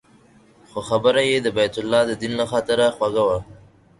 [0.69, 3.39] خو خبره یې د بیت الله دیدن له خاطره خوږه وه.